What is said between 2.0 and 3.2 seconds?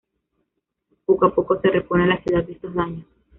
la ciudad de estos daños.